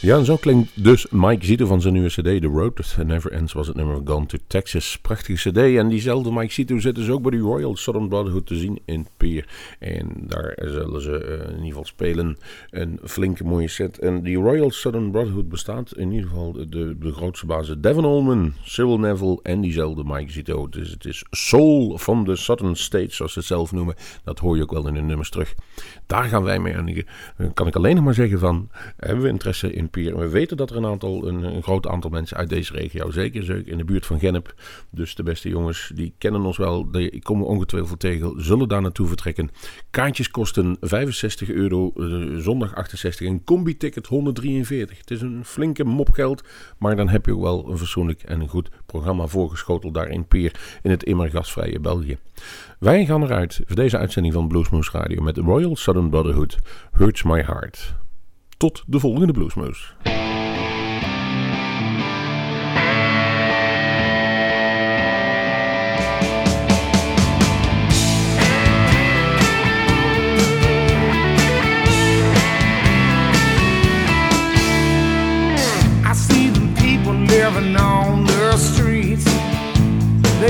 Ja, 0.05 0.17
en 0.17 0.25
zo 0.25 0.37
klinkt 0.37 0.71
dus 0.75 1.07
Mike 1.11 1.47
Zito 1.47 1.67
van 1.67 1.81
zijn 1.81 1.93
nieuwe 1.93 2.09
cd, 2.09 2.23
The 2.23 2.47
Road 2.47 2.77
That 2.77 3.07
Never 3.07 3.33
Ends, 3.33 3.53
was 3.53 3.67
het 3.67 3.77
nummer 3.77 4.01
Gone 4.05 4.27
to 4.27 4.39
Texas. 4.47 4.99
Prachtige 4.99 5.51
cd. 5.51 5.57
En 5.57 5.89
diezelfde 5.89 6.33
Mike 6.33 6.53
Zito 6.53 6.79
zit 6.79 6.95
dus 6.95 7.11
ook 7.11 7.23
bij 7.23 7.31
de 7.31 7.39
Royal 7.39 7.77
Southern 7.77 8.09
Brotherhood 8.09 8.47
te 8.47 8.57
zien 8.57 8.79
in 8.85 9.07
Pier. 9.17 9.49
En 9.79 10.09
daar 10.21 10.59
zullen 10.63 11.03
ze 11.03 11.25
eh, 11.25 11.33
in 11.33 11.55
ieder 11.55 11.67
geval 11.67 11.85
spelen. 11.85 12.37
Een 12.71 13.01
flinke 13.05 13.45
mooie 13.45 13.69
set. 13.69 13.99
En 13.99 14.23
die 14.23 14.37
Royal 14.37 14.71
Southern 14.71 15.11
Brotherhood 15.11 15.49
bestaat 15.49 15.97
in 15.97 16.13
ieder 16.13 16.29
geval 16.29 16.53
de, 16.53 16.99
de 16.99 17.13
grootste 17.13 17.47
basis. 17.47 17.77
Devin 17.79 18.05
Allman, 18.05 18.53
Cyril 18.63 18.99
Neville 18.99 19.39
en 19.43 19.61
diezelfde 19.61 20.03
Mike 20.07 20.33
Zito. 20.33 20.69
Dus 20.69 20.91
het 20.91 21.05
is 21.05 21.25
soul 21.31 21.99
van 21.99 22.25
de 22.25 22.37
Southern 22.37 22.77
States, 22.77 23.17
zoals 23.17 23.33
ze 23.33 23.39
het 23.39 23.49
zelf 23.49 23.73
noemen. 23.73 23.95
Dat 24.25 24.39
hoor 24.39 24.57
je 24.57 24.63
ook 24.63 24.73
wel 24.73 24.89
in 24.89 24.95
de 24.95 25.01
nummers 25.01 25.31
terug. 25.31 25.55
Daar 26.07 26.25
gaan 26.25 26.43
wij 26.43 26.59
mee 26.59 26.73
eindigen. 26.73 27.07
Dan 27.37 27.55
kan 27.55 27.67
ik 27.67 27.77
alleen 27.77 27.95
nog 27.95 28.05
maar 28.05 28.15
zeggen 28.15 28.39
van, 28.39 28.71
hebben 28.97 29.23
we 29.25 29.29
interesse 29.31 29.73
in 29.73 29.91
Pier? 29.91 30.19
We 30.19 30.29
weten 30.29 30.57
dat 30.57 30.71
er 30.71 30.77
een 30.77 30.87
aantal, 30.87 31.29
een, 31.29 31.43
een 31.43 31.63
groot 31.63 31.87
aantal 31.87 32.11
mensen 32.11 32.37
uit 32.37 32.49
deze 32.49 32.73
regio, 32.73 33.11
zeker, 33.11 33.45
zeker 33.45 33.73
in 33.73 33.79
de 33.79 33.85
buurt 33.85 34.07
van 34.07 34.19
Gennep. 34.19 34.55
Dus 34.91 35.15
de 35.15 35.23
beste 35.23 35.49
jongens, 35.49 35.91
die 35.95 36.15
kennen 36.19 36.45
ons 36.45 36.57
wel. 36.57 36.91
Die 36.91 37.23
komen 37.23 37.47
ongetwijfeld 37.47 38.01
tegen, 38.01 38.43
zullen 38.43 38.69
daar 38.69 38.83
naartoe 38.83 39.07
vertrekken. 39.07 39.51
Kaartjes 39.91 40.31
kosten 40.31 40.77
65 40.81 41.51
euro, 41.51 41.93
eh, 41.97 42.37
zondag 42.37 42.75
68 42.75 43.27
en 43.27 43.45
combi-ticket 43.45 44.07
143. 44.07 44.99
Het 44.99 45.11
is 45.11 45.21
een 45.21 45.45
flinke 45.45 45.85
mop 45.85 46.11
geld, 46.13 46.45
maar 46.79 46.97
dan 46.97 47.09
heb 47.09 47.27
je 47.27 47.35
ook 47.35 47.43
wel 47.43 47.71
een 47.71 47.79
fatsoenlijk 47.79 48.23
en 48.23 48.41
een 48.41 48.49
goed 48.49 48.71
programma 48.95 49.27
voorgeschoteld 49.27 49.95
daar 49.95 50.09
in 50.09 50.27
Pier, 50.27 50.79
in 50.83 50.91
het 50.91 51.05
immer 51.05 51.31
gastvrije 51.31 51.81
België. 51.81 52.19
Wij 52.79 53.07
gaan 53.07 53.23
eruit 53.23 53.61
voor 53.67 53.77
deze 53.77 53.99
uitzending 53.99 54.35
van 54.35 54.49
Bluesmoose 54.49 54.91
Radio 54.99 55.23
met 55.23 55.37
Royal 55.37 55.77
Southern 55.77 56.11
Brotherhood, 56.11 56.59
Hurts 56.93 57.23
My 57.23 57.43
Heart. 57.43 57.95
Tot 58.57 58.83
de 58.87 58.99
volgende 58.99 59.33
Bluesmoose. 59.33 59.93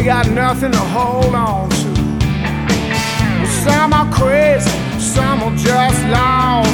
got 0.05 0.29
nothing 0.29 0.71
to 0.71 0.79
hold 0.79 1.35
on 1.35 1.71
to. 1.71 1.95
Some 3.65 3.95
are 3.95 4.13
crazy, 4.13 4.71
some 5.01 5.43
are 5.43 5.57
just 5.57 6.05
lost. 6.09 6.69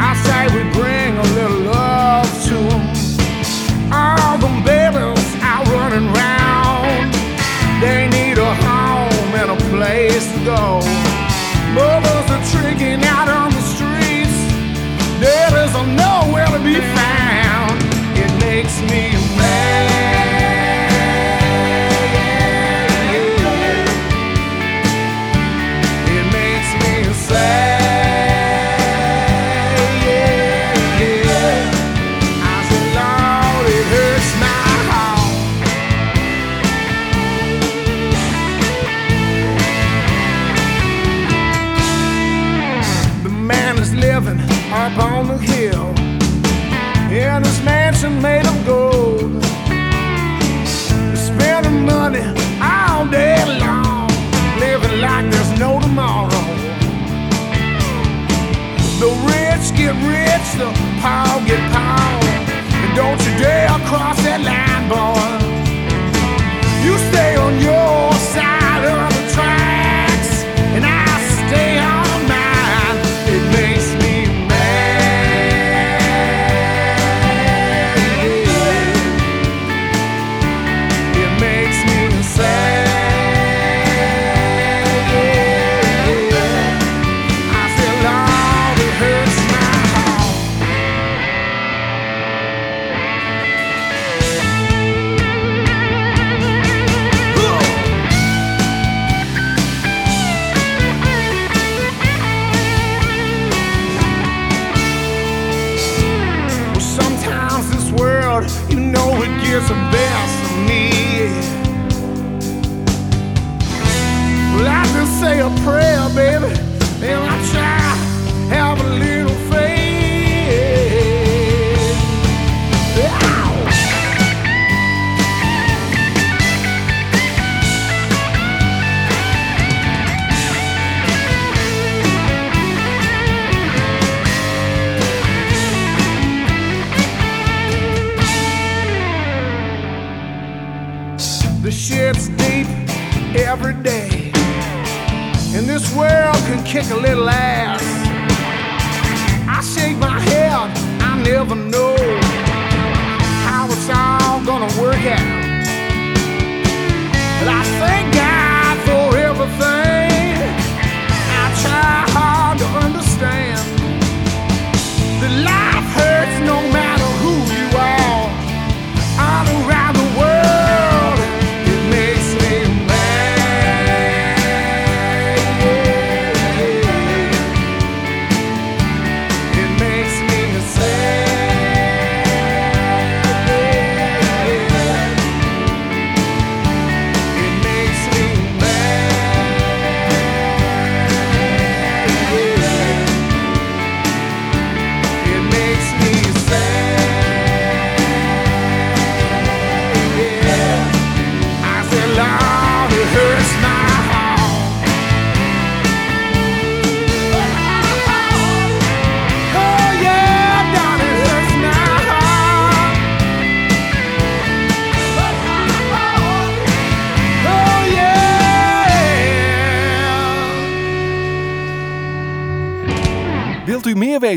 I 0.00 0.12
say 0.26 0.46
we 0.52 0.68
bring 0.72 1.16
a 1.16 1.22
little 1.38 1.60
love 1.60 2.26
to 2.46 2.54
them. 2.54 3.92
All 3.92 4.38
them 4.38 4.64
babies 4.64 5.36
out 5.42 5.64
running 5.68 6.12
round. 6.12 7.14
They 7.80 8.08
need 8.08 8.38
a 8.38 8.54
home 8.66 9.34
and 9.40 9.50
a 9.52 9.56
place 9.70 10.26
to 10.32 10.44
go. 10.44 11.05
bone. 64.88 65.15